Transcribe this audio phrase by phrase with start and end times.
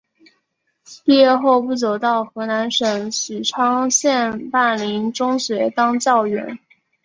[1.05, 6.57] 毕业后不久到河南省许昌县灞陵中学当教员。